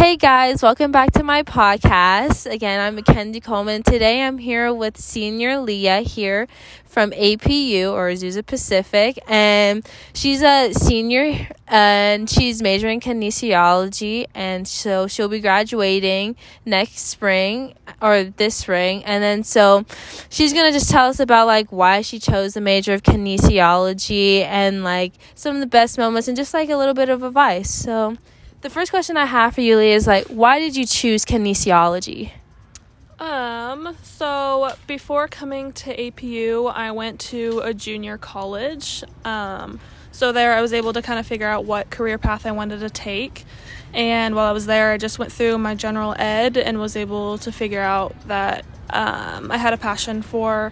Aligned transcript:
Hey 0.00 0.16
guys, 0.16 0.62
welcome 0.62 0.92
back 0.92 1.12
to 1.12 1.22
my 1.22 1.42
podcast. 1.42 2.50
Again, 2.50 2.80
I'm 2.80 2.94
Mackenzie 2.94 3.38
Coleman. 3.38 3.82
Today 3.82 4.22
I'm 4.22 4.38
here 4.38 4.72
with 4.72 4.96
senior 4.96 5.58
Leah 5.58 6.00
here 6.00 6.48
from 6.86 7.10
APU 7.10 7.92
or 7.92 8.08
Azusa 8.08 8.44
Pacific, 8.44 9.18
and 9.28 9.86
she's 10.14 10.42
a 10.42 10.72
senior 10.72 11.46
and 11.68 12.30
she's 12.30 12.62
majoring 12.62 13.02
in 13.02 13.20
kinesiology, 13.20 14.24
and 14.34 14.66
so 14.66 15.06
she'll 15.06 15.28
be 15.28 15.38
graduating 15.38 16.34
next 16.64 17.00
spring 17.00 17.74
or 18.00 18.24
this 18.24 18.54
spring, 18.54 19.04
and 19.04 19.22
then 19.22 19.44
so 19.44 19.84
she's 20.30 20.54
gonna 20.54 20.72
just 20.72 20.88
tell 20.88 21.10
us 21.10 21.20
about 21.20 21.46
like 21.46 21.70
why 21.70 22.00
she 22.00 22.18
chose 22.18 22.54
the 22.54 22.62
major 22.62 22.94
of 22.94 23.02
kinesiology 23.02 24.44
and 24.46 24.82
like 24.82 25.12
some 25.34 25.56
of 25.56 25.60
the 25.60 25.66
best 25.66 25.98
moments 25.98 26.26
and 26.26 26.38
just 26.38 26.54
like 26.54 26.70
a 26.70 26.76
little 26.78 26.94
bit 26.94 27.10
of 27.10 27.22
advice. 27.22 27.68
So. 27.68 28.16
The 28.62 28.68
first 28.68 28.90
question 28.90 29.16
I 29.16 29.24
have 29.24 29.54
for 29.54 29.62
you, 29.62 29.78
Lee, 29.78 29.92
is 29.92 30.06
like, 30.06 30.26
why 30.26 30.58
did 30.58 30.76
you 30.76 30.84
choose 30.84 31.24
kinesiology? 31.24 32.32
Um, 33.18 33.96
so 34.02 34.74
before 34.86 35.28
coming 35.28 35.72
to 35.72 35.96
APU, 35.96 36.70
I 36.70 36.90
went 36.90 37.20
to 37.20 37.60
a 37.60 37.72
junior 37.72 38.18
college. 38.18 39.02
Um, 39.24 39.80
so 40.12 40.32
there 40.32 40.52
I 40.52 40.60
was 40.60 40.74
able 40.74 40.92
to 40.92 41.00
kind 41.00 41.18
of 41.18 41.26
figure 41.26 41.46
out 41.46 41.64
what 41.64 41.88
career 41.88 42.18
path 42.18 42.44
I 42.44 42.52
wanted 42.52 42.80
to 42.80 42.90
take. 42.90 43.44
And 43.94 44.34
while 44.34 44.46
I 44.46 44.52
was 44.52 44.66
there, 44.66 44.92
I 44.92 44.98
just 44.98 45.18
went 45.18 45.32
through 45.32 45.56
my 45.56 45.74
general 45.74 46.14
ed 46.18 46.58
and 46.58 46.78
was 46.78 46.96
able 46.96 47.38
to 47.38 47.50
figure 47.50 47.80
out 47.80 48.14
that 48.28 48.66
um, 48.90 49.50
I 49.50 49.56
had 49.56 49.72
a 49.72 49.78
passion 49.78 50.20
for 50.20 50.70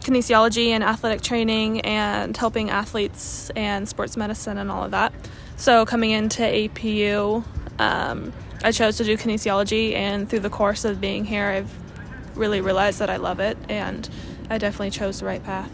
kinesiology 0.00 0.68
and 0.68 0.82
athletic 0.82 1.20
training 1.20 1.82
and 1.82 2.36
helping 2.36 2.70
athletes 2.70 3.50
and 3.50 3.88
sports 3.88 4.16
medicine 4.16 4.58
and 4.58 4.70
all 4.70 4.82
of 4.82 4.90
that. 4.90 5.12
So 5.58 5.84
coming 5.84 6.12
into 6.12 6.42
APU, 6.42 7.44
um, 7.80 8.32
I 8.62 8.70
chose 8.70 8.96
to 8.98 9.04
do 9.04 9.16
kinesiology, 9.16 9.92
and 9.92 10.30
through 10.30 10.40
the 10.40 10.50
course 10.50 10.84
of 10.84 11.00
being 11.00 11.24
here, 11.24 11.46
I've 11.46 12.36
really 12.36 12.60
realized 12.60 13.00
that 13.00 13.10
I 13.10 13.16
love 13.16 13.40
it, 13.40 13.58
and 13.68 14.08
I 14.48 14.58
definitely 14.58 14.90
chose 14.90 15.18
the 15.18 15.26
right 15.26 15.42
path. 15.42 15.70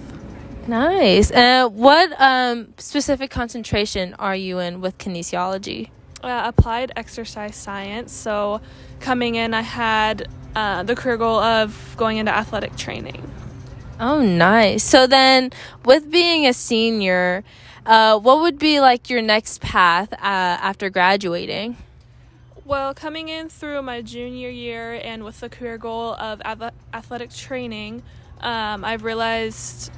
Nice. 0.67 1.31
Uh, 1.31 1.69
what 1.69 2.19
um, 2.19 2.72
specific 2.78 3.31
concentration 3.31 4.14
are 4.14 4.34
you 4.34 4.59
in 4.59 4.81
with 4.81 4.97
kinesiology? 4.97 5.91
Uh, 6.22 6.42
applied 6.47 6.91
exercise 6.97 7.55
science. 7.55 8.11
So 8.11 8.62
coming 9.00 9.34
in, 9.34 9.53
I 9.53 9.61
had 9.61 10.27
uh, 10.56 10.83
the 10.83 10.97
career 10.97 11.19
goal 11.19 11.39
of 11.39 11.94
going 11.98 12.16
into 12.16 12.34
athletic 12.34 12.75
training. 12.77 13.31
Oh, 14.00 14.22
nice. 14.22 14.83
So 14.83 15.06
then, 15.06 15.53
with 15.84 16.11
being 16.11 16.47
a 16.47 16.55
senior, 16.55 17.44
uh, 17.87 18.19
what 18.19 18.41
would 18.41 18.59
be 18.59 18.81
like 18.81 19.11
your 19.11 19.23
next 19.23 19.61
path 19.61 20.13
uh, 20.13 20.17
after 20.21 20.91
graduating? 20.91 21.77
Well, 22.65 22.95
coming 22.95 23.29
in 23.29 23.51
through 23.51 23.83
my 23.83 24.01
junior 24.01 24.49
year 24.49 24.99
and 25.03 25.23
with 25.23 25.41
the 25.41 25.51
career 25.51 25.77
goal 25.77 26.15
of 26.15 26.41
athletic 26.95 27.31
training, 27.31 28.03
um, 28.41 28.85
I've 28.85 29.05
realized 29.05 29.93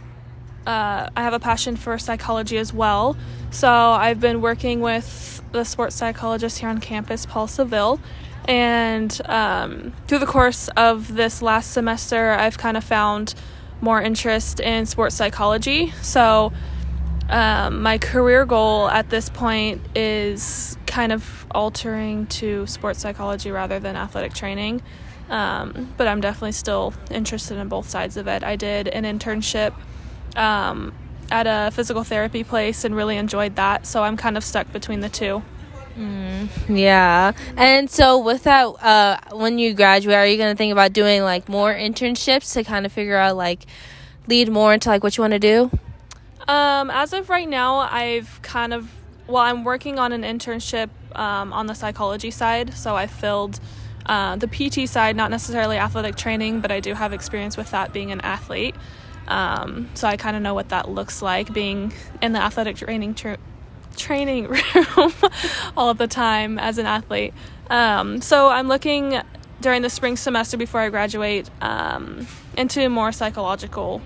uh, 0.67 1.09
I 1.17 1.23
have 1.23 1.33
a 1.33 1.39
passion 1.39 1.77
for 1.77 1.97
psychology 1.97 2.59
as 2.59 2.73
well. 2.73 3.17
So 3.51 3.71
I've 3.71 4.21
been 4.21 4.41
working 4.41 4.81
with 4.81 5.43
the 5.53 5.65
sports 5.65 5.95
psychologist 5.95 6.59
here 6.59 6.69
on 6.69 6.79
campus, 6.79 7.25
Paul 7.25 7.47
Seville. 7.47 8.01
And 8.49 9.21
um, 9.27 9.93
through 10.09 10.19
the 10.19 10.27
course 10.27 10.69
of 10.77 11.15
this 11.15 11.43
last 11.43 11.73
semester, 11.73 12.33
I've 12.33 12.59
kind 12.59 12.77
of 12.77 12.83
found 12.83 13.35
more 13.81 14.03
interest 14.03 14.59
in 14.59 14.87
sports 14.87 15.15
psychology. 15.15 15.93
So 16.03 16.53
um, 17.29 17.83
my 17.83 17.99
career 17.99 18.45
goal 18.45 18.89
at 18.89 19.11
this 19.11 19.29
point 19.29 19.83
is 19.97 20.77
kind 20.87 21.13
of 21.13 21.47
altering 21.51 22.27
to 22.27 22.67
sports 22.67 23.01
psychology 23.01 23.51
rather 23.51 23.79
than 23.79 23.97
athletic 23.97 24.33
training. 24.33 24.83
Um, 25.29 25.93
but 25.97 26.07
I'm 26.07 26.21
definitely 26.21 26.53
still 26.53 26.95
interested 27.11 27.59
in 27.59 27.69
both 27.69 27.89
sides 27.89 28.17
of 28.17 28.29
it. 28.29 28.45
I 28.45 28.55
did 28.55 28.87
an 28.89 29.05
internship 29.05 29.75
um, 30.37 30.95
at 31.31 31.47
a 31.49 31.73
physical 31.73 32.05
therapy 32.05 32.45
place 32.45 32.85
and 32.85 32.95
really 32.95 33.17
enjoyed 33.17 33.57
that, 33.57 33.87
so 33.87 34.05
I'm 34.05 34.17
kind 34.17 34.37
of 34.37 34.45
stuck 34.45 34.73
between 34.73 35.01
the 35.01 35.09
two. 35.09 35.43
Mm, 35.99 36.49
yeah. 36.69 37.33
And 37.57 37.91
so, 37.91 38.19
with 38.19 38.45
that, 38.45 38.65
uh, 38.65 39.19
when 39.33 39.59
you 39.59 39.75
graduate, 39.75 40.15
are 40.17 40.27
you 40.27 40.37
going 40.37 40.55
to 40.55 40.57
think 40.57 40.71
about 40.71 40.93
doing 40.93 41.23
like 41.23 41.49
more 41.49 41.75
internships 41.75 42.53
to 42.53 42.63
kind 42.63 42.87
of 42.87 42.93
figure 42.93 43.17
out 43.17 43.37
like 43.37 43.67
lead 44.29 44.51
more 44.51 44.75
into 44.75 44.91
like 44.91 45.03
what 45.03 45.17
you 45.17 45.23
want 45.23 45.33
to 45.33 45.39
do? 45.39 45.71
Um, 46.49 46.91
as 46.91 47.13
of 47.13 47.29
right 47.29 47.49
now, 47.49 47.77
I've 47.77 48.41
kind 48.43 48.73
of 48.73 48.91
well, 49.27 49.43
I'm 49.43 49.65
working 49.65 49.99
on 49.99 50.13
an 50.13 50.23
internship 50.23 50.89
um, 51.15 51.53
on 51.53 51.67
the 51.67 51.75
psychology 51.75 52.31
side, 52.31 52.75
so 52.75 52.95
I 52.95 53.07
filled 53.07 53.59
uh, 54.07 54.37
the 54.37 54.47
PT 54.47 54.89
side, 54.89 55.17
not 55.17 55.31
necessarily 55.31 55.79
athletic 55.79 56.17
training, 56.17 56.61
but 56.61 56.71
I 56.71 56.81
do 56.81 56.95
have 56.95 57.13
experience 57.13 57.57
with 57.57 57.71
that 57.73 57.93
being 57.93 58.13
an 58.13 58.21
athlete. 58.21 58.77
Um, 59.27 59.89
so 59.95 60.07
I 60.07 60.17
kind 60.17 60.37
of 60.37 60.43
know 60.43 60.55
what 60.55 60.69
that 60.69 60.89
looks 60.89 61.21
like 61.21 61.53
being 61.53 61.93
in 62.23 62.33
the 62.33 62.39
athletic 62.41 62.77
training 62.77 63.15
tr- 63.15 63.35
training 63.97 64.47
room 64.49 65.13
all 65.77 65.91
of 65.91 65.99
the 65.99 66.07
time 66.07 66.59
as 66.59 66.79
an 66.79 66.87
athlete. 66.87 67.35
Um, 67.69 68.21
so 68.21 68.49
I'm 68.49 68.69
looking 68.69 69.21
during 69.61 69.83
the 69.83 69.91
spring 69.91 70.17
semester 70.17 70.57
before 70.57 70.83
I 70.83 70.91
graduate 70.91 71.51
um, 71.61 72.29
into 72.57 72.89
more 72.89 73.11
psychological 73.11 74.01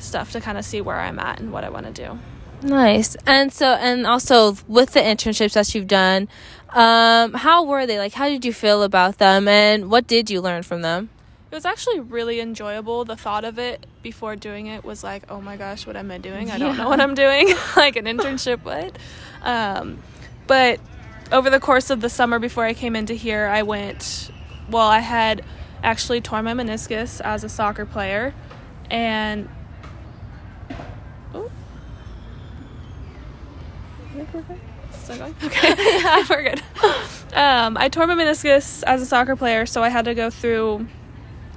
stuff 0.00 0.32
to 0.32 0.40
kind 0.40 0.58
of 0.58 0.64
see 0.64 0.80
where 0.80 0.98
I'm 0.98 1.18
at 1.18 1.40
and 1.40 1.52
what 1.52 1.64
I 1.64 1.68
want 1.70 1.86
to 1.86 1.92
do. 1.92 2.18
Nice. 2.62 3.16
And 3.26 3.52
so, 3.52 3.74
and 3.74 4.06
also 4.06 4.56
with 4.68 4.92
the 4.92 5.00
internships 5.00 5.54
that 5.54 5.74
you've 5.74 5.86
done, 5.86 6.28
um, 6.70 7.32
how 7.34 7.64
were 7.64 7.86
they? 7.86 7.98
Like, 7.98 8.12
how 8.12 8.28
did 8.28 8.44
you 8.44 8.52
feel 8.52 8.82
about 8.82 9.18
them, 9.18 9.48
and 9.48 9.90
what 9.90 10.06
did 10.06 10.30
you 10.30 10.40
learn 10.40 10.62
from 10.62 10.82
them? 10.82 11.10
It 11.50 11.54
was 11.54 11.64
actually 11.64 11.98
really 11.98 12.38
enjoyable. 12.38 13.04
The 13.04 13.16
thought 13.16 13.44
of 13.44 13.58
it 13.58 13.84
before 14.02 14.36
doing 14.36 14.66
it 14.66 14.84
was 14.84 15.02
like, 15.02 15.24
oh 15.28 15.40
my 15.40 15.56
gosh, 15.56 15.84
what 15.84 15.96
am 15.96 16.10
I 16.10 16.18
doing? 16.18 16.50
I 16.50 16.58
don't 16.58 16.76
know 16.76 16.88
what 16.88 17.00
I'm 17.00 17.14
doing. 17.14 17.48
like 17.76 17.96
an 17.96 18.04
internship, 18.04 18.62
what? 18.62 18.96
Um, 19.42 19.98
but 20.46 20.78
over 21.32 21.50
the 21.50 21.58
course 21.58 21.90
of 21.90 22.02
the 22.02 22.08
summer 22.08 22.38
before 22.38 22.64
I 22.64 22.74
came 22.74 22.94
into 22.94 23.14
here, 23.14 23.46
I 23.46 23.62
went. 23.62 24.30
Well, 24.68 24.86
I 24.86 25.00
had 25.00 25.44
actually 25.82 26.20
torn 26.20 26.44
my 26.44 26.52
meniscus 26.52 27.20
as 27.20 27.42
a 27.42 27.48
soccer 27.48 27.84
player, 27.84 28.32
and 28.88 29.48
going? 34.30 35.34
Okay. 35.44 35.74
yeah, 35.78 36.24
we're 36.30 36.42
good. 36.42 36.62
Um, 37.34 37.76
I 37.76 37.88
tore 37.88 38.06
my 38.06 38.14
meniscus 38.14 38.82
as 38.84 39.02
a 39.02 39.06
soccer 39.06 39.36
player, 39.36 39.66
so 39.66 39.82
I 39.82 39.88
had 39.88 40.04
to 40.06 40.14
go 40.14 40.30
through 40.30 40.86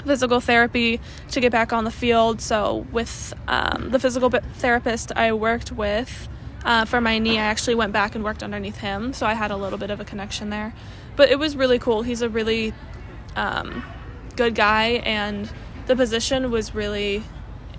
physical 0.06 0.40
therapy 0.40 1.00
to 1.32 1.40
get 1.40 1.52
back 1.52 1.72
on 1.72 1.84
the 1.84 1.92
field. 1.92 2.42
So, 2.42 2.86
with 2.92 3.34
um, 3.48 3.90
the 3.92 4.00
physical 4.00 4.30
therapist 4.30 5.12
I 5.16 5.34
worked 5.34 5.72
with 5.72 6.28
uh, 6.66 6.86
for 6.86 7.02
my 7.02 7.20
knee, 7.20 7.38
I 7.38 7.44
actually 7.44 7.76
went 7.76 7.94
back 7.94 8.16
and 8.16 8.24
worked 8.24 8.44
underneath 8.44 8.78
him. 8.78 9.14
So, 9.14 9.26
I 9.26 9.34
had 9.34 9.52
a 9.52 9.58
little 9.58 9.80
bit 9.80 9.90
of 9.90 10.00
a 10.00 10.06
connection 10.06 10.50
there. 10.50 10.74
But 11.16 11.30
it 11.30 11.38
was 11.38 11.56
really 11.56 11.80
cool. 11.80 12.02
He's 12.02 12.22
a 12.22 12.30
really 12.30 12.74
um, 13.36 13.84
good 14.36 14.56
guy, 14.56 15.02
and 15.06 15.50
the 15.86 15.96
position 15.96 16.50
was 16.50 16.74
really 16.74 17.24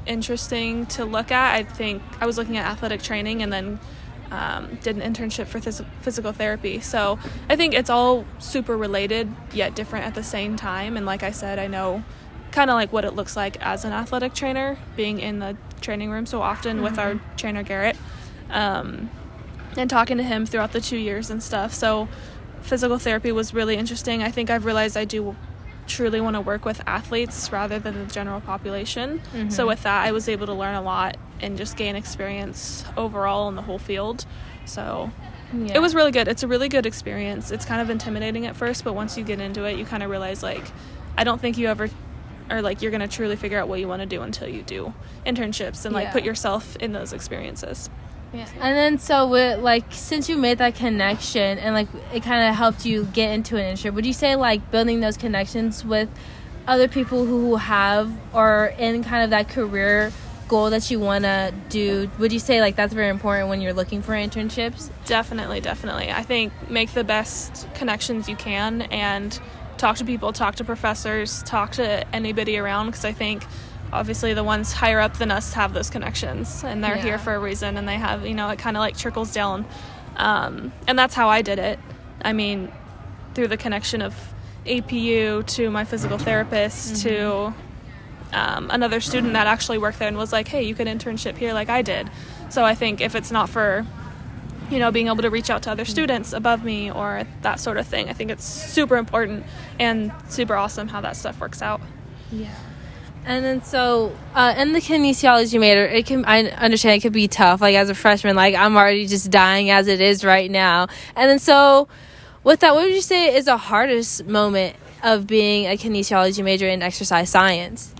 interesting 0.06 0.87
to 0.87 1.04
look 1.04 1.31
at. 1.31 1.54
I 1.54 1.65
think 1.65 2.03
I 2.21 2.27
was 2.27 2.38
looking 2.38 2.56
at 2.56 2.66
athletic 2.66 3.03
training 3.03 3.43
and 3.43 3.53
then 3.53 3.81
um, 4.34 4.78
did 4.83 4.97
an 4.97 5.15
internship 5.15 5.47
for 5.47 5.61
phys- 5.61 5.87
physical 6.00 6.33
therapy. 6.33 6.81
So 6.81 7.19
I 7.49 7.55
think 7.56 7.72
it's 7.72 7.89
all 7.89 8.25
super 8.41 8.77
related 8.77 9.33
yet 9.53 9.77
different 9.77 10.06
at 10.06 10.15
the 10.15 10.25
same 10.25 10.56
time. 10.56 10.97
And 10.97 11.06
like 11.06 11.22
I 11.22 11.31
said, 11.31 11.59
I 11.59 11.69
know 11.69 12.03
kind 12.50 12.69
of 12.69 12.75
like 12.75 12.93
what 12.93 13.05
it 13.05 13.15
looks 13.15 13.37
like 13.37 13.61
as 13.65 13.84
an 13.84 13.93
athletic 13.93 14.34
trainer, 14.34 14.77
being 14.97 15.21
in 15.21 15.39
the 15.39 15.56
training 15.81 16.11
room 16.11 16.27
so 16.27 16.43
often 16.43 16.77
mm-hmm. 16.77 16.84
with 16.84 16.99
our 16.99 17.15
mm-hmm. 17.15 17.37
trainer 17.37 17.62
Garrett, 17.62 17.97
um, 18.50 19.09
and 19.77 19.89
talking 19.89 20.17
to 20.17 20.22
him 20.22 20.47
throughout 20.47 20.72
the 20.72 20.81
two 20.81 20.99
years 20.99 21.31
and 21.31 21.43
stuff. 21.43 21.72
So 21.72 22.09
physical 22.61 22.99
therapy 22.99 23.31
was 23.31 23.54
really 23.54 23.77
interesting. 23.77 24.22
I 24.22 24.31
think 24.31 24.51
I've 24.51 24.65
realized 24.65 24.97
I 24.97 25.04
do 25.04 25.36
truly 25.86 26.21
want 26.21 26.34
to 26.34 26.41
work 26.41 26.65
with 26.65 26.81
athletes 26.86 27.53
rather 27.53 27.78
than 27.78 28.07
the 28.07 28.13
general 28.13 28.41
population. 28.41 29.21
Mm-hmm. 29.33 29.51
So 29.51 29.66
with 29.66 29.83
that, 29.83 30.07
I 30.07 30.13
was 30.13 30.28
able 30.28 30.47
to 30.47 30.54
learn 30.54 30.75
a 30.75 30.83
lot 30.83 31.16
and 31.41 31.57
just 31.57 31.77
gain 31.77 31.97
experience 31.97 32.84
overall 32.97 33.48
in 33.48 33.54
the 33.54 33.63
whole 33.63 33.78
field. 33.78 34.25
So 34.65 35.10
yeah. 35.53 35.75
it 35.75 35.83
was 35.83 35.95
really 35.95 36.10
good. 36.10 36.28
It's 36.28 36.42
a 36.42 36.48
really 36.48 36.69
good 36.69 36.86
experience. 36.86 37.51
It's 37.51 37.65
kind 37.65 37.81
of 37.81 37.91
intimidating 37.91 38.47
at 38.47 38.57
first, 38.57 38.84
but 38.84 38.95
once 38.95 39.16
you 39.16 39.25
get 39.25 39.41
into 39.41 39.65
it, 39.65 39.77
you 39.78 39.84
kind 39.84 40.03
of 40.03 40.10
realize 40.10 40.42
like 40.42 40.65
I 41.16 41.25
don't 41.25 41.41
think 41.41 41.59
you 41.59 41.69
ever 41.69 41.89
or 42.51 42.60
like 42.60 42.83
you're 42.83 42.91
going 42.91 43.01
to 43.01 43.09
truly 43.09 43.36
figure 43.36 43.59
out 43.59 43.69
what 43.69 43.81
you 43.81 43.89
want 43.89 44.01
to 44.01 44.07
do 44.07 44.21
until 44.22 44.48
you 44.48 44.63
do 44.63 44.92
internships 45.25 45.84
and 45.84 45.95
like 45.95 46.09
yeah. 46.09 46.13
put 46.13 46.25
yourself 46.25 46.77
in 46.77 46.92
those 46.92 47.13
experiences. 47.13 47.89
Yeah. 48.33 48.48
And 48.60 48.77
then 48.77 48.98
so 48.98 49.28
with 49.28 49.60
like 49.60 49.84
since 49.91 50.28
you 50.28 50.36
made 50.36 50.59
that 50.59 50.75
connection 50.75 51.59
and 51.59 51.75
like 51.75 51.89
it 52.13 52.22
kind 52.22 52.48
of 52.48 52.54
helped 52.54 52.84
you 52.84 53.04
get 53.13 53.33
into 53.33 53.57
an 53.57 53.75
internship, 53.75 53.95
would 53.95 54.04
you 54.04 54.13
say 54.13 54.34
like 54.36 54.71
building 54.71 55.01
those 55.01 55.16
connections 55.16 55.84
with 55.84 56.09
other 56.66 56.89
people 56.89 57.27
who 57.27 57.57
have 57.57 58.13
or 58.33 58.75
in 58.78 59.04
kind 59.04 59.22
of 59.22 59.31
that 59.31 59.48
career 59.48 60.13
goal 60.54 60.71
that 60.71 60.89
you 60.89 61.01
want 61.01 61.24
to 61.24 61.53
do 61.68 62.09
would 62.21 62.33
you 62.33 62.39
say 62.39 62.60
like 62.60 62.77
that's 62.77 62.95
very 62.95 63.09
important 63.09 63.48
when 63.48 63.60
you're 63.60 63.72
looking 63.72 64.01
for 64.01 64.12
internships 64.12 64.89
definitely 65.04 65.60
definitely 65.60 66.12
i 66.12 66.22
think 66.22 66.53
make 66.71 66.92
the 66.92 67.03
best 67.03 67.66
connections 67.74 68.28
you 68.28 68.36
can 68.36 68.83
and 68.83 69.41
talk 69.78 69.97
to 69.97 70.04
people 70.04 70.33
talk 70.33 70.54
to 70.54 70.62
professors 70.62 71.42
talk 71.42 71.72
to 71.72 72.06
anybody 72.15 72.56
around 72.56 72.86
because 72.86 73.04
i 73.04 73.10
think 73.10 73.45
obviously 73.92 74.33
the 74.33 74.45
ones 74.45 74.72
higher 74.72 75.01
up 75.01 75.18
than 75.18 75.33
us 75.33 75.54
have 75.54 75.74
those 75.74 75.91
connections 75.91 76.62
and 76.62 76.84
they're 76.84 76.95
yeah. 76.95 77.03
here 77.03 77.18
for 77.18 77.34
a 77.34 77.39
reason 77.41 77.77
and 77.77 77.89
they 77.89 77.97
have 77.97 78.24
you 78.24 78.34
know 78.34 78.48
it 78.48 78.57
kind 78.57 78.77
of 78.77 78.80
like 78.80 78.97
trickles 78.97 79.33
down 79.33 79.66
um, 80.18 80.72
and 80.86 80.97
that's 80.97 81.16
how 81.16 81.28
i 81.28 81.42
did 81.42 81.59
it 81.59 81.80
i 82.24 82.33
mean 82.33 82.71
through 83.34 83.48
the 83.48 83.57
connection 83.57 84.00
of 84.00 84.15
apu 84.66 85.45
to 85.48 85.68
my 85.68 85.84
physical 85.84 86.16
therapist 86.16 86.95
mm-hmm. 86.95 87.09
to 87.09 87.54
um, 88.34 88.71
another 88.71 89.01
student 89.01 89.33
that 89.34 89.47
actually 89.47 89.78
worked 89.78 89.98
there 89.98 90.09
and 90.09 90.16
was 90.16 90.33
like, 90.33 90.48
hey, 90.48 90.63
you 90.63 90.75
could 90.75 90.86
internship 90.86 91.36
here 91.36 91.53
like 91.53 91.69
I 91.69 91.83
did. 91.83 92.10
So 92.51 92.65
I 92.65 92.75
think 92.75 93.01
if 93.01 93.15
it's 93.15 93.31
not 93.31 93.48
for, 93.48 93.86
you 94.71 94.78
know, 94.78 94.91
being 94.91 95.07
able 95.07 95.22
to 95.22 95.31
reach 95.31 95.51
out 95.51 95.63
to 95.65 95.71
other 95.71 95.84
students 95.84 96.33
above 96.33 96.65
me 96.65 96.91
or 96.91 97.25
that 97.42 97.60
sort 97.60 97.77
of 97.77 97.86
thing, 97.86 98.09
I 98.09 98.13
think 98.13 98.31
it's 98.31 98.45
super 98.45 98.97
important 98.97 99.45
and 99.78 100.13
super 100.28 100.54
awesome 100.54 100.89
how 100.89 101.01
that 101.01 101.16
stuff 101.16 101.41
works 101.41 101.63
out. 101.63 101.81
Yeah. 102.31 102.54
And 103.27 103.45
then 103.45 103.63
so 103.63 104.15
uh, 104.34 104.54
in 104.59 104.72
the 104.75 104.81
kinesiology 104.81 105.59
major, 105.59 105.86
it 105.86 106.04
can 106.04 106.25
I 106.27 106.45
understand 106.51 106.98
it 106.98 107.01
could 107.01 107.13
be 107.13 107.28
tough. 107.28 107.60
Like 107.60 107.75
as 107.75 107.89
a 107.89 107.95
freshman, 107.95 108.36
like 108.36 108.54
I'm 108.54 108.77
already 108.77 109.07
just 109.07 109.31
dying 109.31 109.71
as 109.71 109.89
it 109.89 110.01
is 110.01 110.25
right 110.25 110.51
now. 110.51 110.89
And 111.16 111.31
then 111.31 111.39
so 111.39 111.89
with 112.42 112.60
that, 112.60 112.75
what 112.75 112.84
would 112.84 112.95
you 112.95 113.01
say 113.01 113.34
is 113.34 113.47
the 113.47 113.57
hardest 113.57 114.27
moment 114.27 114.77
of 115.03 115.27
being 115.27 115.66
a 115.66 115.77
kinesiology 115.77 116.45
major 116.45 116.69
in 116.69 116.83
exercise 116.83 117.31
science? 117.31 117.95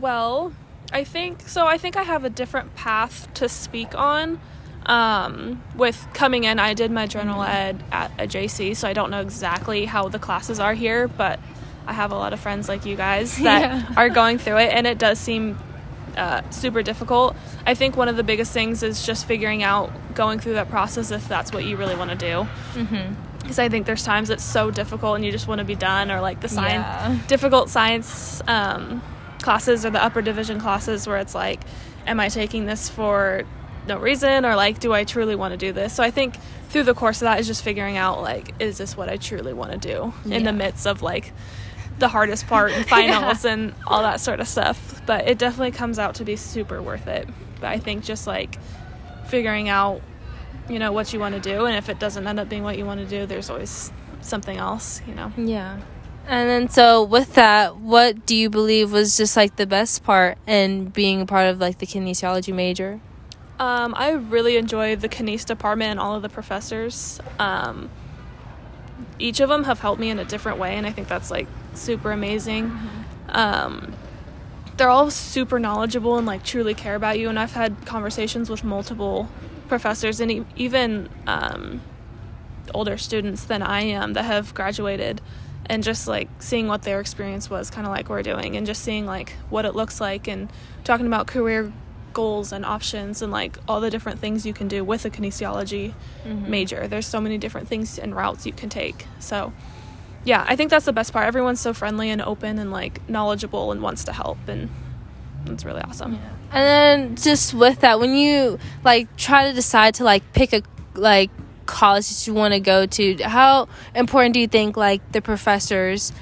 Well, 0.00 0.52
I 0.92 1.04
think 1.04 1.42
so. 1.42 1.66
I 1.66 1.78
think 1.78 1.96
I 1.96 2.02
have 2.02 2.24
a 2.24 2.30
different 2.30 2.74
path 2.74 3.32
to 3.34 3.48
speak 3.48 3.94
on. 3.94 4.40
Um, 4.86 5.64
with 5.74 6.06
coming 6.14 6.44
in, 6.44 6.60
I 6.60 6.72
did 6.74 6.92
my 6.92 7.06
general 7.06 7.42
ed 7.42 7.82
at 7.90 8.12
a 8.18 8.26
JC, 8.28 8.76
so 8.76 8.86
I 8.86 8.92
don't 8.92 9.10
know 9.10 9.20
exactly 9.20 9.84
how 9.84 10.08
the 10.08 10.20
classes 10.20 10.60
are 10.60 10.74
here, 10.74 11.08
but 11.08 11.40
I 11.88 11.92
have 11.92 12.12
a 12.12 12.14
lot 12.14 12.32
of 12.32 12.38
friends 12.38 12.68
like 12.68 12.86
you 12.86 12.94
guys 12.94 13.36
that 13.42 13.60
yeah. 13.60 13.94
are 13.96 14.08
going 14.08 14.38
through 14.38 14.58
it, 14.58 14.72
and 14.72 14.86
it 14.86 14.98
does 14.98 15.18
seem 15.18 15.58
uh, 16.16 16.48
super 16.50 16.82
difficult. 16.82 17.34
I 17.66 17.74
think 17.74 17.96
one 17.96 18.08
of 18.08 18.16
the 18.16 18.22
biggest 18.22 18.52
things 18.52 18.84
is 18.84 19.04
just 19.04 19.26
figuring 19.26 19.64
out 19.64 19.90
going 20.14 20.38
through 20.38 20.54
that 20.54 20.70
process 20.70 21.10
if 21.10 21.26
that's 21.28 21.52
what 21.52 21.64
you 21.64 21.76
really 21.76 21.96
want 21.96 22.10
to 22.10 22.16
do. 22.16 22.48
Mm-hmm 22.74 23.14
because 23.46 23.60
I 23.60 23.68
think 23.68 23.86
there's 23.86 24.02
times 24.02 24.28
it's 24.28 24.42
so 24.42 24.72
difficult 24.72 25.14
and 25.14 25.24
you 25.24 25.30
just 25.30 25.46
want 25.46 25.60
to 25.60 25.64
be 25.64 25.76
done, 25.76 26.10
or 26.10 26.20
like 26.20 26.40
the 26.40 26.48
science, 26.48 26.84
yeah. 26.84 27.18
difficult 27.28 27.70
science 27.70 28.42
um, 28.48 29.00
classes 29.46 29.86
or 29.86 29.90
the 29.90 30.02
upper 30.02 30.20
division 30.20 30.58
classes 30.58 31.06
where 31.06 31.18
it's 31.18 31.32
like, 31.34 31.60
am 32.04 32.18
I 32.18 32.28
taking 32.28 32.66
this 32.66 32.88
for 32.88 33.44
no 33.86 33.96
reason 33.96 34.44
or 34.44 34.56
like, 34.56 34.80
do 34.80 34.92
I 34.92 35.04
truly 35.04 35.36
want 35.36 35.52
to 35.52 35.56
do 35.56 35.72
this? 35.72 35.94
So 35.94 36.02
I 36.02 36.10
think 36.10 36.34
through 36.68 36.82
the 36.82 36.94
course 36.94 37.22
of 37.22 37.26
that 37.26 37.38
is 37.38 37.46
just 37.46 37.62
figuring 37.62 37.96
out 37.96 38.22
like, 38.22 38.60
is 38.60 38.76
this 38.76 38.96
what 38.96 39.08
I 39.08 39.16
truly 39.16 39.52
want 39.52 39.70
to 39.70 39.78
do 39.78 40.12
yeah. 40.24 40.38
in 40.38 40.42
the 40.42 40.52
midst 40.52 40.84
of 40.84 41.00
like 41.00 41.32
the 42.00 42.08
hardest 42.08 42.48
part 42.48 42.72
and 42.72 42.84
finals 42.88 43.44
yeah. 43.44 43.52
and 43.52 43.74
all 43.86 44.02
that 44.02 44.18
sort 44.20 44.40
of 44.40 44.48
stuff. 44.48 45.00
But 45.06 45.28
it 45.28 45.38
definitely 45.38 45.70
comes 45.70 46.00
out 46.00 46.16
to 46.16 46.24
be 46.24 46.34
super 46.34 46.82
worth 46.82 47.06
it. 47.06 47.28
But 47.60 47.68
I 47.68 47.78
think 47.78 48.02
just 48.02 48.26
like 48.26 48.58
figuring 49.28 49.68
out, 49.68 50.02
you 50.68 50.80
know, 50.80 50.90
what 50.90 51.12
you 51.12 51.20
want 51.20 51.36
to 51.36 51.40
do 51.40 51.66
and 51.66 51.76
if 51.76 51.88
it 51.88 52.00
doesn't 52.00 52.26
end 52.26 52.40
up 52.40 52.48
being 52.48 52.64
what 52.64 52.76
you 52.76 52.84
want 52.84 52.98
to 52.98 53.06
do, 53.06 53.26
there's 53.26 53.48
always 53.48 53.92
something 54.22 54.56
else, 54.58 55.00
you 55.06 55.14
know. 55.14 55.32
Yeah. 55.36 55.78
And 56.28 56.48
then, 56.48 56.68
so 56.68 57.04
with 57.04 57.34
that, 57.34 57.76
what 57.76 58.26
do 58.26 58.36
you 58.36 58.50
believe 58.50 58.92
was 58.92 59.16
just 59.16 59.36
like 59.36 59.56
the 59.56 59.66
best 59.66 60.02
part 60.02 60.38
in 60.46 60.86
being 60.86 61.20
a 61.20 61.26
part 61.26 61.48
of 61.48 61.60
like 61.60 61.78
the 61.78 61.86
kinesiology 61.86 62.52
major? 62.52 63.00
Um, 63.60 63.94
I 63.96 64.10
really 64.10 64.56
enjoyed 64.56 65.00
the 65.00 65.08
kines 65.08 65.46
department 65.46 65.92
and 65.92 66.00
all 66.00 66.16
of 66.16 66.22
the 66.22 66.28
professors. 66.28 67.20
Um, 67.38 67.90
each 69.18 69.40
of 69.40 69.48
them 69.48 69.64
have 69.64 69.80
helped 69.80 70.00
me 70.00 70.10
in 70.10 70.18
a 70.18 70.24
different 70.24 70.58
way, 70.58 70.76
and 70.76 70.86
I 70.86 70.90
think 70.90 71.08
that's 71.08 71.30
like 71.30 71.46
super 71.74 72.10
amazing. 72.10 72.70
Mm-hmm. 72.70 73.30
Um, 73.30 73.94
they're 74.76 74.90
all 74.90 75.10
super 75.10 75.58
knowledgeable 75.58 76.18
and 76.18 76.26
like 76.26 76.44
truly 76.44 76.74
care 76.74 76.96
about 76.96 77.18
you. 77.18 77.28
And 77.28 77.38
I've 77.38 77.52
had 77.52 77.86
conversations 77.86 78.50
with 78.50 78.62
multiple 78.62 79.28
professors 79.68 80.20
and 80.20 80.30
e- 80.30 80.44
even 80.56 81.08
um, 81.26 81.80
older 82.74 82.98
students 82.98 83.44
than 83.44 83.62
I 83.62 83.82
am 83.82 84.12
that 84.14 84.24
have 84.24 84.54
graduated 84.54 85.20
and 85.68 85.82
just 85.82 86.06
like 86.06 86.28
seeing 86.38 86.66
what 86.66 86.82
their 86.82 87.00
experience 87.00 87.50
was 87.50 87.70
kind 87.70 87.86
of 87.86 87.92
like 87.92 88.08
we're 88.08 88.22
doing 88.22 88.56
and 88.56 88.66
just 88.66 88.82
seeing 88.82 89.06
like 89.06 89.30
what 89.50 89.64
it 89.64 89.74
looks 89.74 90.00
like 90.00 90.26
and 90.26 90.50
talking 90.84 91.06
about 91.06 91.26
career 91.26 91.72
goals 92.12 92.50
and 92.50 92.64
options 92.64 93.20
and 93.20 93.30
like 93.30 93.58
all 93.68 93.80
the 93.80 93.90
different 93.90 94.18
things 94.18 94.46
you 94.46 94.54
can 94.54 94.68
do 94.68 94.82
with 94.82 95.04
a 95.04 95.10
kinesiology 95.10 95.92
mm-hmm. 96.24 96.50
major 96.50 96.88
there's 96.88 97.06
so 97.06 97.20
many 97.20 97.36
different 97.36 97.68
things 97.68 97.98
and 97.98 98.16
routes 98.16 98.46
you 98.46 98.52
can 98.52 98.70
take 98.70 99.06
so 99.18 99.52
yeah 100.24 100.42
i 100.48 100.56
think 100.56 100.70
that's 100.70 100.86
the 100.86 100.92
best 100.94 101.12
part 101.12 101.26
everyone's 101.26 101.60
so 101.60 101.74
friendly 101.74 102.08
and 102.08 102.22
open 102.22 102.58
and 102.58 102.72
like 102.72 103.06
knowledgeable 103.08 103.70
and 103.70 103.82
wants 103.82 104.02
to 104.04 104.12
help 104.12 104.38
and 104.48 104.70
it's 105.44 105.64
really 105.64 105.82
awesome 105.82 106.14
yeah. 106.14 106.30
and 106.52 107.06
then 107.06 107.16
just 107.16 107.52
with 107.52 107.80
that 107.80 108.00
when 108.00 108.14
you 108.14 108.58
like 108.82 109.14
try 109.16 109.46
to 109.46 109.52
decide 109.52 109.94
to 109.94 110.02
like 110.02 110.22
pick 110.32 110.54
a 110.54 110.62
like 110.94 111.30
college 111.66 112.26
you 112.26 112.34
want 112.34 112.54
to 112.54 112.60
go 112.60 112.86
to 112.86 113.16
how 113.22 113.68
important 113.94 114.34
do 114.34 114.40
you 114.40 114.48
think 114.48 114.76
like 114.76 115.12
the 115.12 115.20
professors 115.20 116.12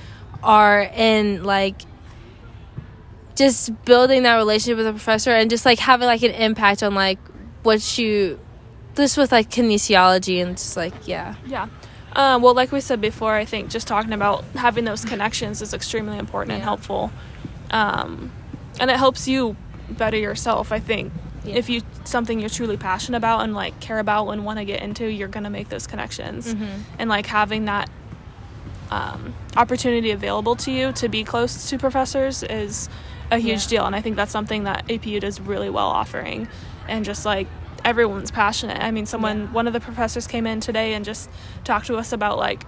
are 0.42 0.82
in 0.82 1.44
like 1.44 1.82
just 3.34 3.84
building 3.84 4.22
that 4.22 4.36
relationship 4.36 4.76
with 4.76 4.86
a 4.86 4.92
professor 4.92 5.30
and 5.30 5.50
just 5.50 5.64
like 5.64 5.78
having 5.78 6.06
like 6.06 6.22
an 6.22 6.30
impact 6.32 6.82
on 6.82 6.94
like 6.94 7.18
what 7.62 7.98
you 7.98 8.38
this 8.94 9.16
with 9.16 9.32
like 9.32 9.50
kinesiology 9.50 10.42
and 10.42 10.56
just 10.56 10.76
like 10.76 10.94
yeah. 11.06 11.34
Yeah. 11.46 11.68
Um, 12.12 12.42
well 12.42 12.54
like 12.54 12.70
we 12.70 12.80
said 12.80 13.00
before 13.00 13.34
i 13.34 13.44
think 13.44 13.70
just 13.70 13.88
talking 13.88 14.12
about 14.12 14.44
having 14.54 14.84
those 14.84 15.04
connections 15.04 15.60
is 15.62 15.74
extremely 15.74 16.18
important 16.18 16.50
yeah. 16.50 16.56
and 16.56 16.64
helpful. 16.64 17.10
Um, 17.70 18.30
and 18.78 18.90
it 18.90 18.96
helps 18.96 19.26
you 19.26 19.56
better 19.90 20.16
yourself 20.16 20.70
i 20.70 20.78
think 20.78 21.12
yeah. 21.44 21.54
if 21.54 21.68
you 21.68 21.82
something 22.04 22.40
you're 22.40 22.48
truly 22.48 22.76
passionate 22.76 23.18
about 23.18 23.40
and 23.40 23.54
like 23.54 23.78
care 23.80 23.98
about 23.98 24.28
and 24.28 24.44
want 24.44 24.58
to 24.58 24.64
get 24.64 24.82
into 24.82 25.06
you're 25.06 25.28
gonna 25.28 25.50
make 25.50 25.68
those 25.68 25.86
connections 25.86 26.54
mm-hmm. 26.54 26.80
and 26.98 27.08
like 27.08 27.26
having 27.26 27.66
that 27.66 27.90
um, 28.90 29.34
opportunity 29.56 30.10
available 30.10 30.56
to 30.56 30.70
you 30.70 30.92
to 30.92 31.08
be 31.08 31.24
close 31.24 31.68
to 31.70 31.78
professors 31.78 32.42
is 32.42 32.88
a 33.30 33.38
huge 33.38 33.64
yeah. 33.64 33.78
deal 33.78 33.86
and 33.86 33.96
i 33.96 34.00
think 34.00 34.16
that's 34.16 34.32
something 34.32 34.64
that 34.64 34.86
apu 34.88 35.20
does 35.20 35.40
really 35.40 35.70
well 35.70 35.88
offering 35.88 36.46
and 36.88 37.04
just 37.04 37.24
like 37.24 37.48
everyone's 37.84 38.30
passionate 38.30 38.80
i 38.80 38.90
mean 38.90 39.06
someone 39.06 39.40
yeah. 39.40 39.52
one 39.52 39.66
of 39.66 39.72
the 39.72 39.80
professors 39.80 40.26
came 40.26 40.46
in 40.46 40.60
today 40.60 40.94
and 40.94 41.04
just 41.04 41.28
talked 41.64 41.86
to 41.86 41.96
us 41.96 42.12
about 42.12 42.38
like 42.38 42.64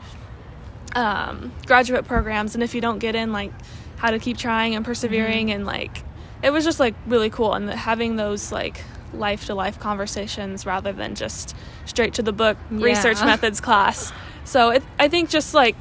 um, 0.95 1.53
graduate 1.67 2.07
programs 2.07 2.55
and 2.55 2.65
if 2.65 2.75
you 2.75 2.81
don't 2.81 2.99
get 2.99 3.15
in 3.15 3.31
like 3.31 3.53
how 3.97 4.11
to 4.11 4.19
keep 4.19 4.39
trying 4.39 4.75
and 4.75 4.85
persevering 4.85 5.49
mm-hmm. 5.49 5.57
and 5.57 5.67
like 5.67 6.03
it 6.47 6.53
was 6.53 6.65
just 6.65 6.79
like 6.79 6.95
really 7.07 7.29
cool 7.29 7.55
and 7.55 7.69
having 7.69 8.15
those 8.15 8.53
like 8.53 8.85
life 9.13 9.47
to 9.47 9.55
life 9.55 9.81
conversations 9.81 10.65
rather 10.65 10.93
than 10.93 11.17
just 11.17 11.57
straight 11.87 12.15
to 12.15 12.23
the 12.23 12.33
book 12.33 12.57
yeah. 12.71 12.85
research 12.85 13.21
methods 13.25 13.61
class. 13.61 14.13
So 14.45 14.71
it, 14.71 14.85
I 14.97 15.09
think 15.09 15.29
just 15.29 15.55
like 15.55 15.75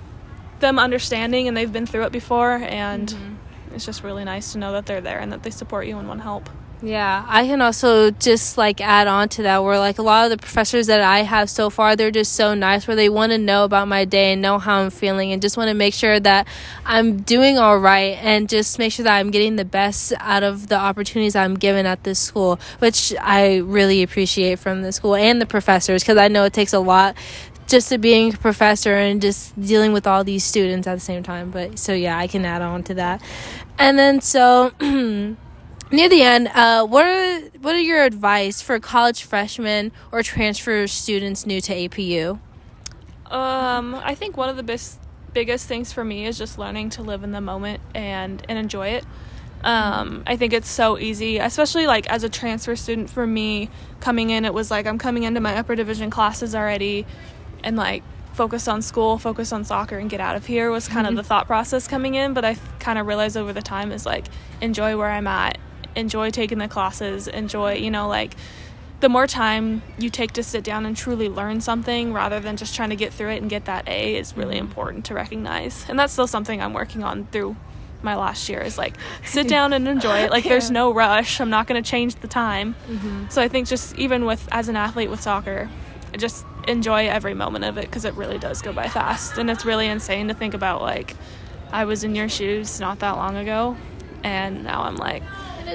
them 0.60 0.80
understanding 0.80 1.48
and 1.48 1.56
they've 1.56 1.72
been 1.72 1.86
through 1.86 2.06
it 2.06 2.12
before 2.12 2.54
and 2.54 3.10
mm-hmm. 3.10 3.76
it's 3.76 3.86
just 3.86 4.04
really 4.04 4.24
nice 4.24 4.54
to 4.54 4.58
know 4.58 4.72
that 4.72 4.88
they're 4.88 5.02
there 5.02 5.20
and 5.20 5.32
that 5.34 5.44
they 5.44 5.52
support 5.52 5.86
you 5.86 6.00
and 6.00 6.08
want 6.08 6.22
to 6.22 6.24
help. 6.24 6.50
Yeah, 6.82 7.26
I 7.28 7.48
can 7.48 7.62
also 7.62 8.12
just 8.12 8.58
like 8.58 8.82
add 8.82 9.08
on 9.08 9.30
to 9.30 9.44
that 9.44 9.64
where 9.64 9.80
like 9.80 9.98
a 9.98 10.02
lot 10.02 10.26
of 10.26 10.32
the 10.32 10.38
professors 10.38 10.88
that 10.88 11.02
I 11.02 11.20
have 11.20 11.50
so 11.50 11.70
far, 11.70 11.96
they're 11.96 12.12
just 12.12 12.34
so 12.34 12.54
nice 12.54 12.88
where 12.88 12.96
they 12.96 13.10
want 13.10 13.32
to 13.32 13.38
know 13.38 13.64
about 13.64 13.88
my 13.88 14.06
day 14.06 14.34
and 14.34 14.42
know 14.42 14.60
how 14.60 14.80
I'm 14.82 14.90
feeling 14.90 15.32
and 15.32 15.42
just 15.42 15.58
want 15.58 15.70
to 15.70 15.74
make 15.74 15.94
sure 15.94 16.20
that 16.20 16.48
I'm 16.86 17.22
doing 17.22 17.58
all 17.58 17.80
right 17.80 18.18
and 18.22 18.50
just 18.50 18.78
make 18.78 18.92
sure 18.92 19.04
that 19.04 19.18
I'm 19.18 19.32
getting 19.32 19.56
the 19.56 19.66
best 19.66 20.14
out 20.20 20.44
of 20.44 20.68
the 20.68 20.78
opportunities 20.78 21.36
I'm 21.36 21.56
given 21.56 21.86
at 21.86 22.04
this 22.04 22.20
school, 22.20 22.60
which 22.80 23.16
I 23.20 23.58
really 23.58 24.04
appreciate 24.04 24.60
from 24.60 24.82
the 24.82 24.92
school 24.92 25.16
and 25.16 25.42
the 25.42 25.46
professors 25.46 26.04
because 26.04 26.18
I 26.18 26.28
know 26.28 26.44
it 26.44 26.54
takes 26.54 26.74
a 26.74 26.80
lot 26.80 27.16
just 27.68 27.90
to 27.90 27.98
being 27.98 28.34
a 28.34 28.38
professor 28.38 28.96
and 28.96 29.22
just 29.22 29.60
dealing 29.60 29.92
with 29.92 30.06
all 30.06 30.24
these 30.24 30.44
students 30.44 30.88
at 30.88 30.96
the 30.96 31.02
same 31.02 31.24
time. 31.24 31.52
But 31.52 31.80
so 31.80 31.94
yeah, 31.94 32.18
I 32.18 32.28
can 32.28 32.46
add 32.46 32.62
on 32.62 32.84
to 32.84 32.94
that. 32.96 33.22
And 33.80 33.98
then 33.98 34.22
so 34.22 34.72
near 35.92 36.10
the 36.10 36.22
end, 36.22 36.48
uh, 36.50 36.86
what 36.86 37.06
are 37.06 37.40
what 37.62 37.76
are 37.76 37.80
your 37.80 38.04
advice 38.04 38.62
for 38.62 38.80
college 38.80 39.24
freshmen 39.24 39.92
or 40.12 40.24
transfer 40.24 40.88
students 40.88 41.46
new 41.46 41.62
to 41.62 41.74
APU? 41.74 42.40
Um, 43.32 43.96
I 43.96 44.16
think 44.16 44.38
one 44.38 44.50
of 44.50 44.56
the 44.56 44.64
best 44.64 45.00
biggest 45.34 45.68
things 45.68 45.92
for 45.92 46.04
me 46.04 46.26
is 46.26 46.38
just 46.38 46.58
learning 46.58 46.90
to 46.92 47.02
live 47.02 47.24
in 47.24 47.32
the 47.32 47.42
moment 47.42 47.82
and 47.94 48.44
and 48.48 48.58
enjoy 48.58 48.90
it. 48.90 49.06
Um, 49.64 50.24
I 50.28 50.36
think 50.36 50.54
it's 50.54 50.70
so 50.70 51.00
easy, 51.00 51.38
especially 51.38 51.88
like 51.88 52.08
as 52.08 52.24
a 52.24 52.30
transfer 52.30 52.76
student 52.76 53.10
for 53.10 53.26
me 53.26 53.70
coming 54.00 54.30
in. 54.30 54.46
It 54.46 54.54
was 54.54 54.70
like 54.70 54.86
I'm 54.86 55.00
coming 55.00 55.24
into 55.24 55.40
my 55.40 55.58
upper 55.58 55.76
division 55.76 56.10
classes 56.10 56.54
already, 56.54 57.06
and 57.64 57.76
like 57.76 58.04
focus 58.34 58.68
on 58.68 58.82
school, 58.82 59.18
focus 59.18 59.52
on 59.52 59.64
soccer, 59.64 59.98
and 59.98 60.10
get 60.10 60.20
out 60.20 60.36
of 60.36 60.46
here 60.46 60.70
was 60.70 60.88
kind 60.88 61.08
mm-hmm. 61.08 61.18
of 61.18 61.24
the 61.24 61.28
thought 61.28 61.48
process 61.48 61.88
coming 61.88 62.16
in. 62.16 62.34
But 62.34 62.46
I 62.46 62.58
kind 62.80 63.00
of 63.00 63.08
realized 63.08 63.38
over 63.38 63.54
the 63.54 63.62
time 63.62 63.92
is 63.92 64.06
like 64.06 64.26
enjoy 64.62 64.98
where 64.98 65.10
I'm 65.10 65.26
at 65.26 65.58
enjoy 65.96 66.30
taking 66.32 66.58
the 66.58 66.68
classes, 66.68 67.28
enjoy, 67.28 67.74
you 67.76 67.92
know, 67.92 68.08
like 68.08 68.36
the 69.02 69.10
more 69.10 69.28
time 69.28 69.82
you 70.00 70.10
take 70.10 70.32
to 70.34 70.42
sit 70.44 70.64
down 70.64 70.86
and 70.86 70.96
truly 70.96 71.28
learn 71.30 71.62
something 71.62 72.14
rather 72.14 72.40
than 72.40 72.58
just 72.58 72.76
trying 72.76 72.90
to 72.90 72.96
get 72.96 73.14
through 73.14 73.30
it 73.30 73.42
and 73.42 73.50
get 73.50 73.66
that 73.66 73.88
A 73.88 74.16
is 74.16 74.36
really 74.38 74.56
Mm-hmm. 74.56 74.66
important 74.66 75.06
to 75.06 75.14
recognize. 75.14 75.86
And 75.90 76.00
that's 76.00 76.14
still 76.14 76.28
something 76.28 76.62
I'm 76.62 76.74
working 76.74 77.04
on 77.04 77.26
through 77.28 77.56
my 78.02 78.16
last 78.16 78.48
year 78.50 78.62
is 78.62 78.78
like 78.78 78.96
sit 79.26 79.48
down 79.56 79.74
and 79.74 79.88
enjoy 79.88 80.20
it. 80.20 80.32
Like 80.32 80.44
there's 80.44 80.72
no 80.72 80.94
rush. 80.94 81.42
I'm 81.42 81.50
not 81.50 81.68
going 81.68 81.82
to 81.82 81.88
change 81.90 82.16
the 82.16 82.28
time. 82.28 82.76
Mm-hmm. 82.88 83.26
So 83.30 83.42
I 83.42 83.48
think 83.48 83.68
just 83.68 83.98
even 83.98 84.26
with 84.26 84.48
as 84.52 84.70
an 84.70 84.76
athlete 84.76 85.10
with 85.10 85.22
soccer, 85.22 85.70
just 86.18 86.46
enjoy 86.68 87.08
every 87.08 87.34
moment 87.34 87.66
of 87.66 87.78
it 87.78 87.86
because 87.86 88.06
it 88.06 88.14
really 88.14 88.38
does 88.38 88.62
go 88.62 88.72
by 88.74 88.88
fast. 88.88 89.38
And 89.38 89.50
it's 89.50 89.66
really 89.66 89.88
insane 89.88 90.28
to 90.30 90.34
think 90.34 90.54
about 90.54 90.82
like 90.82 91.16
I 91.72 91.86
was 91.86 92.04
in 92.04 92.16
your 92.16 92.30
shoes 92.30 92.80
not 92.80 93.00
that 93.00 93.12
long 93.18 93.36
ago 93.36 93.76
and 94.24 94.64
now 94.64 94.84
I'm 94.84 94.96
like 94.96 95.24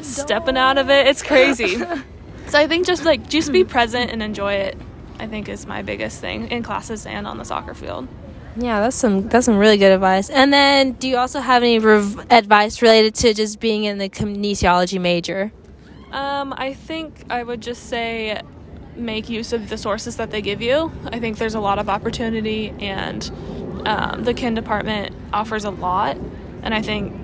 stepping 0.02 0.56
out 0.56 0.78
of 0.78 0.90
it. 0.90 1.06
It's 1.06 1.22
crazy. 1.22 1.76
so 2.46 2.58
I 2.58 2.66
think 2.66 2.86
just 2.86 3.04
like 3.04 3.28
just 3.28 3.52
be 3.52 3.64
present 3.64 4.10
and 4.10 4.22
enjoy 4.22 4.54
it. 4.54 4.76
I 5.18 5.26
think 5.26 5.48
is 5.48 5.66
my 5.66 5.82
biggest 5.82 6.20
thing 6.20 6.50
in 6.50 6.62
classes 6.62 7.04
and 7.04 7.26
on 7.26 7.36
the 7.36 7.44
soccer 7.44 7.74
field. 7.74 8.08
Yeah, 8.56 8.80
that's 8.80 8.96
some 8.96 9.28
that's 9.28 9.46
some 9.46 9.58
really 9.58 9.76
good 9.76 9.92
advice. 9.92 10.28
And 10.28 10.52
then, 10.52 10.92
do 10.92 11.08
you 11.08 11.16
also 11.16 11.40
have 11.40 11.62
any 11.62 11.78
rev- 11.78 12.26
advice 12.30 12.82
related 12.82 13.14
to 13.16 13.34
just 13.34 13.60
being 13.60 13.84
in 13.84 13.98
the 13.98 14.08
kinesiology 14.08 15.00
major? 15.00 15.52
Um, 16.10 16.52
I 16.56 16.74
think 16.74 17.24
I 17.30 17.42
would 17.42 17.60
just 17.60 17.84
say 17.84 18.40
make 18.96 19.28
use 19.28 19.52
of 19.52 19.68
the 19.68 19.78
sources 19.78 20.16
that 20.16 20.30
they 20.30 20.42
give 20.42 20.60
you. 20.60 20.92
I 21.06 21.20
think 21.20 21.38
there's 21.38 21.54
a 21.54 21.60
lot 21.60 21.78
of 21.78 21.88
opportunity, 21.88 22.70
and 22.80 23.30
um, 23.86 24.24
the 24.24 24.34
kin 24.34 24.54
department 24.54 25.14
offers 25.32 25.64
a 25.64 25.70
lot, 25.70 26.16
and 26.62 26.74
I 26.74 26.82
think 26.82 27.14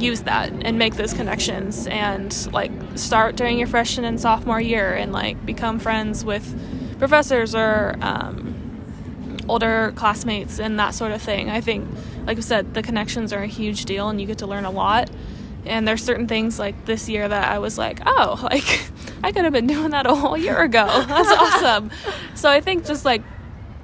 use 0.00 0.22
that 0.22 0.50
and 0.50 0.78
make 0.78 0.94
those 0.94 1.12
connections 1.12 1.86
and 1.86 2.52
like 2.52 2.70
start 2.94 3.36
during 3.36 3.58
your 3.58 3.68
freshman 3.68 4.04
and 4.04 4.20
sophomore 4.20 4.60
year 4.60 4.94
and 4.94 5.12
like 5.12 5.44
become 5.44 5.78
friends 5.78 6.24
with 6.24 6.98
professors 6.98 7.54
or 7.54 7.96
um, 8.00 8.58
older 9.48 9.92
classmates 9.96 10.58
and 10.58 10.78
that 10.78 10.94
sort 10.94 11.12
of 11.12 11.22
thing. 11.22 11.50
I 11.50 11.60
think, 11.60 11.88
like 12.26 12.38
I 12.38 12.40
said, 12.40 12.74
the 12.74 12.82
connections 12.82 13.32
are 13.32 13.42
a 13.42 13.46
huge 13.46 13.84
deal, 13.84 14.08
and 14.08 14.20
you 14.20 14.26
get 14.26 14.38
to 14.38 14.46
learn 14.46 14.64
a 14.64 14.70
lot. 14.70 15.10
And 15.64 15.86
there's 15.86 16.02
certain 16.02 16.26
things 16.26 16.58
like 16.58 16.86
this 16.86 17.08
year 17.08 17.28
that 17.28 17.48
I 17.50 17.58
was 17.58 17.78
like, 17.78 18.00
oh, 18.06 18.38
like 18.50 18.90
I 19.22 19.32
could 19.32 19.44
have 19.44 19.52
been 19.52 19.66
doing 19.66 19.90
that 19.90 20.06
a 20.06 20.14
whole 20.14 20.36
year 20.36 20.62
ago. 20.62 20.86
That's 21.06 21.30
awesome. 21.30 21.90
So 22.34 22.48
I 22.48 22.60
think 22.60 22.86
just 22.86 23.04
like 23.04 23.22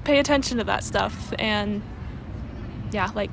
pay 0.05 0.21
attention 0.21 0.59
to 0.59 0.65
that 0.65 0.85
stuff 0.85 1.35
and 1.41 1.83
yeah, 2.93 3.11
like 3.17 3.33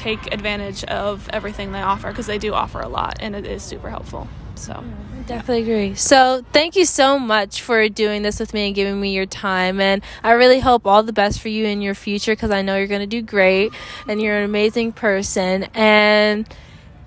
take 0.00 0.32
advantage 0.32 0.82
of 0.84 1.28
everything 1.30 1.72
they 1.72 1.82
offer 1.82 2.08
because 2.08 2.26
they 2.26 2.38
do 2.38 2.54
offer 2.54 2.80
a 2.80 2.88
lot 2.88 3.18
and 3.20 3.36
it 3.36 3.46
is 3.46 3.62
super 3.62 3.90
helpful. 3.90 4.28
So 4.54 4.82
Definitely 5.30 5.62
agree. 5.62 5.94
So, 5.94 6.42
thank 6.52 6.74
you 6.74 6.84
so 6.84 7.16
much 7.16 7.62
for 7.62 7.88
doing 7.88 8.22
this 8.22 8.40
with 8.40 8.52
me 8.52 8.66
and 8.66 8.74
giving 8.74 9.00
me 9.00 9.14
your 9.14 9.26
time. 9.26 9.80
And 9.80 10.02
I 10.24 10.32
really 10.32 10.58
hope 10.58 10.86
all 10.86 11.04
the 11.04 11.12
best 11.12 11.40
for 11.40 11.48
you 11.48 11.66
in 11.66 11.82
your 11.82 11.94
future 11.94 12.32
because 12.32 12.50
I 12.50 12.62
know 12.62 12.76
you're 12.76 12.88
going 12.88 13.00
to 13.00 13.06
do 13.06 13.22
great 13.22 13.72
and 14.08 14.20
you're 14.20 14.38
an 14.38 14.44
amazing 14.44 14.90
person. 14.90 15.64
And 15.74 16.52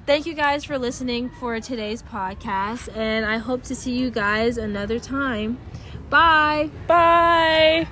thank 0.06 0.26
you 0.26 0.36
guys 0.36 0.64
for 0.64 0.78
listening 0.78 1.32
for 1.40 1.60
today's 1.60 2.02
podcast. 2.02 2.96
And 2.96 3.26
I 3.26 3.40
hope 3.40 3.64
to 3.64 3.76
see 3.76 3.98
you 3.98 4.10
guys 4.10 4.58
another 4.58 5.00
time. 5.00 5.58
Bye. 6.10 6.70
bye. 6.88 7.88